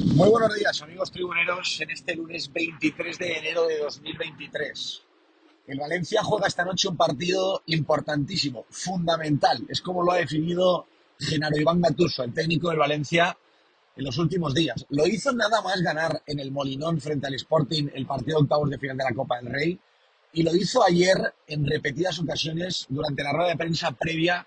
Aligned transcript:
Muy 0.00 0.28
buenos 0.28 0.54
días, 0.54 0.80
amigos 0.80 1.10
tribuneros, 1.10 1.80
en 1.80 1.90
este 1.90 2.14
lunes 2.14 2.52
23 2.52 3.18
de 3.18 3.38
enero 3.38 3.66
de 3.66 3.78
2023. 3.78 5.02
El 5.66 5.80
Valencia 5.80 6.22
juega 6.22 6.46
esta 6.46 6.64
noche 6.64 6.86
un 6.86 6.96
partido 6.96 7.64
importantísimo, 7.66 8.64
fundamental. 8.70 9.66
Es 9.68 9.80
como 9.80 10.04
lo 10.04 10.12
ha 10.12 10.18
definido 10.18 10.86
Genaro 11.18 11.58
Iván 11.58 11.80
Gattuso, 11.80 12.22
el 12.22 12.32
técnico 12.32 12.68
del 12.68 12.78
Valencia, 12.78 13.36
en 13.96 14.04
los 14.04 14.18
últimos 14.18 14.54
días. 14.54 14.86
Lo 14.90 15.04
hizo 15.04 15.32
nada 15.32 15.60
más 15.62 15.82
ganar 15.82 16.22
en 16.26 16.38
el 16.38 16.52
Molinón 16.52 17.00
frente 17.00 17.26
al 17.26 17.34
Sporting 17.34 17.88
el 17.92 18.06
partido 18.06 18.38
de 18.38 18.44
octavos 18.44 18.70
de 18.70 18.78
final 18.78 18.98
de 18.98 19.04
la 19.04 19.14
Copa 19.14 19.38
del 19.38 19.52
Rey 19.52 19.80
y 20.32 20.44
lo 20.44 20.54
hizo 20.54 20.84
ayer 20.84 21.34
en 21.48 21.66
repetidas 21.66 22.20
ocasiones 22.20 22.86
durante 22.88 23.24
la 23.24 23.32
rueda 23.32 23.48
de 23.48 23.56
prensa 23.56 23.90
previa 23.90 24.46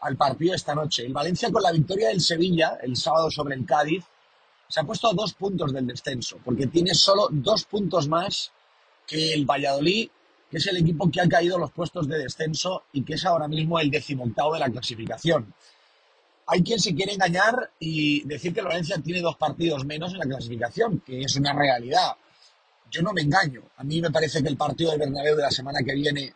al 0.00 0.16
partido 0.16 0.54
esta 0.54 0.74
noche. 0.74 1.04
El 1.04 1.12
Valencia 1.12 1.52
con 1.52 1.62
la 1.62 1.72
victoria 1.72 2.08
del 2.08 2.22
Sevilla 2.22 2.78
el 2.80 2.96
sábado 2.96 3.30
sobre 3.30 3.56
el 3.56 3.66
Cádiz 3.66 4.02
se 4.68 4.80
ha 4.80 4.84
puesto 4.84 5.08
a 5.08 5.14
dos 5.14 5.34
puntos 5.34 5.72
del 5.72 5.86
descenso, 5.86 6.38
porque 6.44 6.66
tiene 6.66 6.94
solo 6.94 7.28
dos 7.30 7.64
puntos 7.64 8.08
más 8.08 8.52
que 9.06 9.32
el 9.32 9.44
Valladolid, 9.44 10.08
que 10.50 10.56
es 10.58 10.66
el 10.66 10.78
equipo 10.78 11.10
que 11.10 11.20
ha 11.20 11.28
caído 11.28 11.58
los 11.58 11.72
puestos 11.72 12.08
de 12.08 12.18
descenso 12.18 12.84
y 12.92 13.02
que 13.02 13.14
es 13.14 13.24
ahora 13.24 13.48
mismo 13.48 13.78
el 13.78 13.90
decimoctavo 13.90 14.54
de 14.54 14.60
la 14.60 14.70
clasificación. 14.70 15.52
Hay 16.48 16.62
quien 16.62 16.78
se 16.78 16.94
quiere 16.94 17.12
engañar 17.12 17.72
y 17.80 18.22
decir 18.26 18.54
que 18.54 18.62
Valencia 18.62 18.98
tiene 18.98 19.20
dos 19.20 19.36
partidos 19.36 19.84
menos 19.84 20.12
en 20.12 20.18
la 20.18 20.26
clasificación, 20.26 21.00
que 21.00 21.22
es 21.22 21.34
una 21.36 21.52
realidad. 21.52 22.12
Yo 22.90 23.02
no 23.02 23.12
me 23.12 23.22
engaño. 23.22 23.62
A 23.76 23.84
mí 23.84 24.00
me 24.00 24.12
parece 24.12 24.42
que 24.42 24.48
el 24.48 24.56
partido 24.56 24.90
del 24.90 25.00
Bernabéu 25.00 25.34
de 25.34 25.42
la 25.42 25.50
semana 25.50 25.80
que 25.84 25.94
viene 25.94 26.32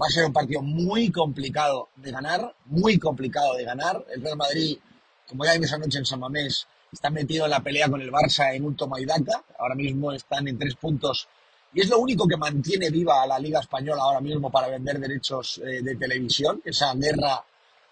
va 0.00 0.06
a 0.06 0.10
ser 0.10 0.26
un 0.26 0.32
partido 0.34 0.60
muy 0.60 1.10
complicado 1.10 1.88
de 1.96 2.10
ganar, 2.10 2.54
muy 2.66 2.98
complicado 2.98 3.54
de 3.54 3.64
ganar. 3.64 4.04
El 4.12 4.20
Real 4.20 4.36
Madrid, 4.36 4.78
como 5.26 5.46
ya 5.46 5.54
vimos 5.54 5.72
anoche 5.72 5.98
en 5.98 6.04
San 6.04 6.20
Mamés, 6.20 6.66
está 6.94 7.10
metido 7.10 7.44
en 7.44 7.50
la 7.50 7.60
pelea 7.60 7.88
con 7.88 8.00
el 8.00 8.10
Barça 8.10 8.54
en 8.54 8.64
un 8.64 8.76
toma 8.76 9.00
y 9.00 9.04
daca. 9.04 9.44
Ahora 9.58 9.74
mismo 9.74 10.12
están 10.12 10.48
en 10.48 10.58
tres 10.58 10.74
puntos 10.76 11.28
y 11.74 11.80
es 11.80 11.88
lo 11.88 11.98
único 11.98 12.26
que 12.28 12.36
mantiene 12.36 12.88
viva 12.88 13.22
a 13.22 13.26
la 13.26 13.38
Liga 13.38 13.58
Española 13.60 14.02
ahora 14.02 14.20
mismo 14.20 14.50
para 14.50 14.68
vender 14.68 14.98
derechos 15.00 15.58
eh, 15.58 15.82
de 15.82 15.96
televisión, 15.96 16.62
esa 16.64 16.94
guerra 16.94 17.44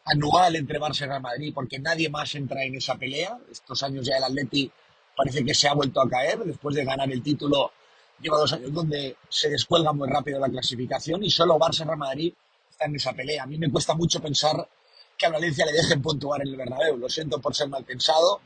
anual 0.04 0.54
entre 0.56 0.78
Barça 0.80 1.02
y 1.02 1.06
Real 1.06 1.20
Madrid, 1.20 1.52
porque 1.52 1.80
nadie 1.80 2.08
más 2.08 2.34
entra 2.36 2.62
en 2.64 2.76
esa 2.76 2.94
pelea. 2.94 3.36
Estos 3.50 3.82
años 3.82 4.06
ya 4.06 4.16
el 4.16 4.24
Atleti 4.24 4.70
parece 5.16 5.44
que 5.44 5.54
se 5.54 5.68
ha 5.68 5.74
vuelto 5.74 6.00
a 6.00 6.08
caer 6.08 6.38
después 6.44 6.76
de 6.76 6.84
ganar 6.84 7.10
el 7.10 7.22
título. 7.22 7.72
Lleva 8.20 8.38
dos 8.38 8.52
años 8.52 8.72
donde 8.72 9.16
se 9.28 9.50
descuelga 9.50 9.92
muy 9.92 10.08
rápido 10.08 10.38
la 10.38 10.48
clasificación 10.48 11.24
y 11.24 11.30
solo 11.30 11.58
Barça 11.58 11.82
y 11.82 11.84
Real 11.84 11.98
Madrid 11.98 12.32
están 12.70 12.90
en 12.90 12.96
esa 12.96 13.12
pelea. 13.12 13.42
A 13.42 13.46
mí 13.46 13.58
me 13.58 13.68
cuesta 13.68 13.94
mucho 13.94 14.20
pensar 14.20 14.68
que 15.18 15.26
a 15.26 15.30
Valencia 15.30 15.66
le 15.66 15.72
dejen 15.72 16.00
puntuar 16.00 16.40
en 16.42 16.48
el 16.48 16.56
Bernabéu. 16.56 16.96
Lo 16.96 17.08
siento 17.08 17.40
por 17.40 17.54
ser 17.54 17.68
mal 17.68 17.84
pensado, 17.84 18.40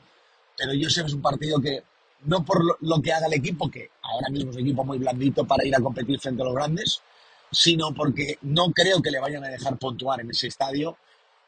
pero 0.56 0.72
yo 0.74 0.88
sé 0.90 1.02
que 1.02 1.08
es 1.08 1.12
un 1.12 1.22
partido 1.22 1.60
que, 1.60 1.82
no 2.24 2.44
por 2.44 2.62
lo, 2.80 3.02
que 3.02 3.12
haga 3.12 3.26
el 3.26 3.34
equipo, 3.34 3.70
que 3.70 3.90
ahora 4.02 4.28
mismo 4.30 4.50
es 4.50 4.56
un 4.56 4.62
equipo 4.62 4.84
muy 4.84 4.98
blandito 4.98 5.46
para 5.46 5.66
ir 5.66 5.74
a 5.74 5.80
competir 5.80 6.18
frente 6.18 6.42
a 6.42 6.46
los 6.46 6.54
grandes, 6.54 7.02
sino 7.50 7.94
porque 7.94 8.38
no 8.42 8.72
creo 8.72 9.00
que 9.00 9.10
le 9.10 9.20
vayan 9.20 9.44
a 9.44 9.48
dejar 9.48 9.78
puntuar 9.78 10.20
en 10.20 10.30
ese 10.30 10.48
estadio 10.48 10.96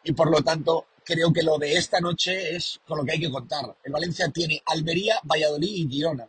y 0.05 0.12
por 0.12 0.31
lo 0.31 0.42
tanto 0.42 0.86
creo 1.05 1.33
que 1.33 1.42
lo 1.42 1.59
de 1.59 1.75
esta 1.75 2.01
noche 2.01 2.55
es 2.55 2.81
con 2.86 2.98
lo 2.98 3.05
que 3.05 3.12
hay 3.12 3.20
que 3.20 3.31
contar. 3.31 3.77
El 3.83 3.92
Valencia 3.92 4.29
tiene 4.29 4.62
Almería, 4.67 5.19
Valladolid 5.25 5.69
y 5.69 5.89
Girona. 5.89 6.29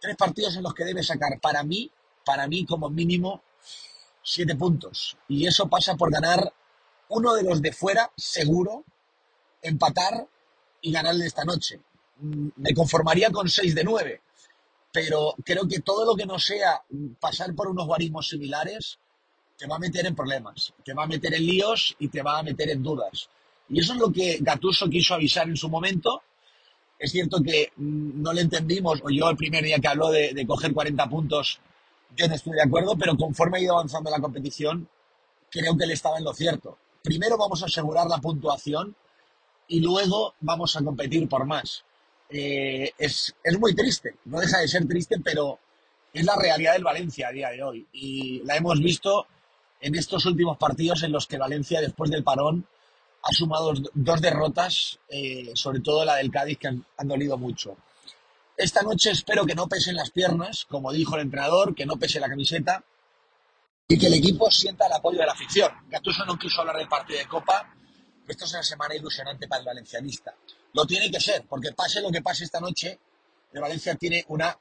Tres 0.00 0.16
partidos 0.16 0.56
en 0.56 0.64
los 0.64 0.74
que 0.74 0.84
debe 0.84 1.02
sacar 1.02 1.40
para 1.40 1.62
mí, 1.62 1.90
para 2.24 2.46
mí 2.48 2.66
como 2.66 2.90
mínimo, 2.90 3.42
siete 4.22 4.56
puntos. 4.56 5.16
Y 5.28 5.46
eso 5.46 5.68
pasa 5.68 5.94
por 5.94 6.10
ganar 6.10 6.52
uno 7.08 7.34
de 7.34 7.44
los 7.44 7.62
de 7.62 7.72
fuera, 7.72 8.10
seguro, 8.16 8.84
empatar 9.62 10.26
y 10.80 10.92
ganarle 10.92 11.26
esta 11.26 11.44
noche. 11.44 11.80
Me 12.20 12.74
conformaría 12.74 13.30
con 13.30 13.48
6 13.48 13.74
de 13.74 13.84
9, 13.84 14.20
pero 14.92 15.34
creo 15.44 15.68
que 15.68 15.80
todo 15.80 16.04
lo 16.04 16.16
que 16.16 16.26
no 16.26 16.38
sea 16.38 16.82
pasar 17.20 17.54
por 17.54 17.68
unos 17.68 17.86
guarismos 17.86 18.28
similares 18.28 18.98
te 19.56 19.66
va 19.66 19.76
a 19.76 19.78
meter 19.78 20.06
en 20.06 20.14
problemas, 20.14 20.72
te 20.84 20.94
va 20.94 21.04
a 21.04 21.06
meter 21.06 21.34
en 21.34 21.46
líos 21.46 21.96
y 21.98 22.08
te 22.08 22.22
va 22.22 22.38
a 22.38 22.42
meter 22.42 22.70
en 22.70 22.82
dudas. 22.82 23.28
Y 23.68 23.80
eso 23.80 23.94
es 23.94 23.98
lo 23.98 24.12
que 24.12 24.38
Gatuso 24.40 24.88
quiso 24.88 25.14
avisar 25.14 25.48
en 25.48 25.56
su 25.56 25.68
momento. 25.68 26.22
Es 26.98 27.10
cierto 27.10 27.42
que 27.42 27.72
mm, 27.76 28.22
no 28.22 28.32
le 28.32 28.42
entendimos, 28.42 29.02
o 29.02 29.10
yo 29.10 29.28
el 29.28 29.36
primer 29.36 29.64
día 29.64 29.78
que 29.78 29.88
habló 29.88 30.10
de, 30.10 30.32
de 30.32 30.46
coger 30.46 30.72
40 30.72 31.08
puntos, 31.08 31.60
yo 32.16 32.28
no 32.28 32.34
estoy 32.34 32.54
de 32.54 32.62
acuerdo, 32.62 32.96
pero 32.96 33.16
conforme 33.16 33.58
ha 33.58 33.62
ido 33.62 33.74
avanzando 33.74 34.10
la 34.10 34.20
competición, 34.20 34.88
creo 35.50 35.76
que 35.76 35.84
él 35.84 35.90
estaba 35.90 36.18
en 36.18 36.24
lo 36.24 36.32
cierto. 36.32 36.78
Primero 37.02 37.36
vamos 37.36 37.62
a 37.62 37.66
asegurar 37.66 38.06
la 38.06 38.18
puntuación 38.18 38.94
y 39.68 39.80
luego 39.80 40.34
vamos 40.40 40.76
a 40.76 40.82
competir 40.82 41.28
por 41.28 41.44
más. 41.44 41.84
Eh, 42.28 42.92
es, 42.98 43.34
es 43.42 43.58
muy 43.58 43.74
triste, 43.74 44.16
no 44.24 44.40
deja 44.40 44.58
de 44.58 44.68
ser 44.68 44.86
triste, 44.86 45.16
pero 45.22 45.58
es 46.12 46.24
la 46.24 46.36
realidad 46.36 46.72
del 46.72 46.84
Valencia 46.84 47.28
a 47.28 47.32
día 47.32 47.50
de 47.50 47.62
hoy. 47.62 47.86
Y 47.92 48.42
la 48.44 48.56
hemos 48.56 48.80
visto 48.80 49.26
en 49.80 49.94
estos 49.94 50.26
últimos 50.26 50.56
partidos 50.58 51.02
en 51.02 51.12
los 51.12 51.26
que 51.26 51.38
Valencia, 51.38 51.80
después 51.80 52.10
del 52.10 52.24
parón, 52.24 52.66
ha 53.22 53.32
sumado 53.32 53.72
dos 53.94 54.20
derrotas, 54.20 54.98
eh, 55.08 55.50
sobre 55.54 55.80
todo 55.80 56.04
la 56.04 56.16
del 56.16 56.30
Cádiz, 56.30 56.58
que 56.58 56.68
han, 56.68 56.84
han, 56.96 57.08
dolido 57.08 57.36
mucho. 57.36 57.76
Esta 58.56 58.82
noche 58.82 59.10
espero 59.10 59.44
que 59.44 59.54
no 59.54 59.68
pesen 59.68 59.96
las 59.96 60.10
piernas, 60.10 60.64
como 60.68 60.92
dijo 60.92 61.16
el 61.16 61.22
entrenador, 61.22 61.74
que 61.74 61.86
no 61.86 61.96
pese 61.96 62.20
la 62.20 62.28
camiseta 62.28 62.84
y 63.88 63.98
que 63.98 64.06
el 64.06 64.14
equipo 64.14 64.50
sienta 64.50 64.86
el 64.86 64.92
apoyo 64.92 65.18
de 65.18 65.26
la 65.26 65.32
afición. 65.32 65.70
Gattuso 65.88 66.24
no 66.24 66.38
quiso 66.38 66.60
hablar 66.60 66.76
del 66.76 66.88
partido 66.88 67.18
de 67.18 67.26
Copa, 67.26 67.74
esto 68.26 68.44
es 68.44 68.52
una 68.52 68.62
semana 68.62 68.94
ilusionante 68.94 69.46
para 69.46 69.60
el 69.60 69.66
valencianista. 69.66 70.34
Lo 70.76 70.84
tiene 70.84 71.10
que 71.10 71.18
ser, 71.18 71.46
porque 71.48 71.72
pase 71.72 72.02
lo 72.02 72.10
que 72.10 72.20
pase 72.20 72.44
esta 72.44 72.60
noche, 72.60 72.98
el 73.50 73.62
Valencia 73.62 73.94
tiene 73.94 74.26
una 74.28 74.54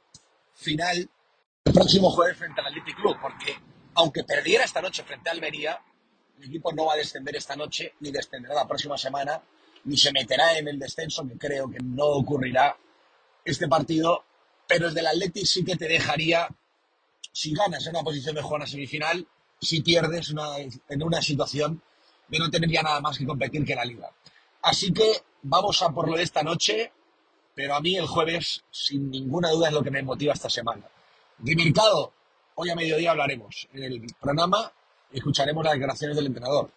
final 0.53 1.09
el 1.65 1.73
próximo 1.73 2.09
jueves 2.09 2.37
frente 2.37 2.61
al 2.61 2.67
Athletic 2.67 2.95
Club, 2.95 3.17
porque 3.21 3.53
aunque 3.95 4.23
perdiera 4.23 4.63
esta 4.63 4.81
noche 4.81 5.03
frente 5.03 5.27
a 5.27 5.33
Almería, 5.33 5.77
el 6.39 6.45
equipo 6.45 6.71
no 6.71 6.85
va 6.85 6.93
a 6.93 6.95
descender 6.95 7.35
esta 7.35 7.57
noche, 7.57 7.95
ni 7.99 8.11
descenderá 8.11 8.55
la 8.55 8.65
próxima 8.65 8.97
semana, 8.97 9.41
ni 9.83 9.97
se 9.97 10.13
meterá 10.13 10.57
en 10.57 10.69
el 10.69 10.79
descenso, 10.79 11.27
que 11.27 11.37
creo 11.37 11.69
que 11.69 11.79
no 11.83 12.05
ocurrirá 12.05 12.77
este 13.43 13.67
partido, 13.67 14.23
pero 14.69 14.87
el 14.87 14.93
del 14.93 15.07
Athletic 15.07 15.45
sí 15.45 15.65
que 15.65 15.75
te 15.75 15.89
dejaría, 15.89 16.47
si 17.33 17.53
ganas 17.53 17.85
en 17.87 17.89
una 17.89 18.03
posición 18.03 18.35
mejor 18.35 18.55
en 18.55 18.61
la 18.61 18.67
semifinal, 18.67 19.27
si 19.59 19.81
pierdes 19.81 20.33
en 20.87 21.03
una 21.03 21.21
situación 21.21 21.81
de 22.29 22.39
no 22.39 22.49
tener 22.49 22.69
ya 22.69 22.83
nada 22.83 23.01
más 23.01 23.17
que 23.17 23.25
competir 23.25 23.65
que 23.65 23.75
la 23.75 23.83
liga. 23.83 24.09
Así 24.65 24.91
que 24.91 25.21
vamos 25.43 25.83
a 25.83 25.91
por 25.91 26.09
lo 26.09 26.17
de 26.17 26.23
esta 26.23 26.41
noche, 26.41 26.91
pero 27.53 27.75
a 27.75 27.81
mí 27.81 27.97
el 27.97 28.07
jueves, 28.07 28.63
sin 28.71 29.11
ninguna 29.11 29.51
duda, 29.51 29.67
es 29.67 29.73
lo 29.75 29.83
que 29.83 29.91
me 29.91 30.01
motiva 30.01 30.33
esta 30.33 30.49
semana. 30.49 30.89
De 31.37 31.55
mercado, 31.55 32.13
hoy 32.55 32.71
a 32.71 32.75
mediodía 32.75 33.11
hablaremos. 33.11 33.67
En 33.73 33.83
el 33.83 34.01
programa 34.19 34.71
escucharemos 35.11 35.63
las 35.63 35.73
declaraciones 35.73 36.15
del 36.17 36.25
entrenador. 36.25 36.71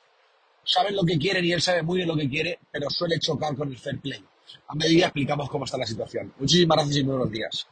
Saben 0.64 0.96
lo 0.96 1.02
que 1.02 1.16
quieren 1.18 1.42
y 1.46 1.52
él 1.52 1.62
sabe 1.62 1.82
muy 1.82 1.96
bien 1.96 2.08
lo 2.08 2.16
que 2.16 2.28
quiere, 2.28 2.58
pero 2.70 2.90
suele 2.90 3.18
chocar 3.18 3.56
con 3.56 3.70
el 3.70 3.78
fair 3.78 3.98
play. 4.00 4.22
A 4.66 4.74
mediodía 4.74 5.06
explicamos 5.06 5.48
cómo 5.48 5.64
está 5.64 5.78
la 5.78 5.86
situación. 5.86 6.34
Muchísimas 6.38 6.76
gracias 6.76 6.96
y 6.98 7.04
muy 7.04 7.16
buenos 7.16 7.32
días. 7.32 7.66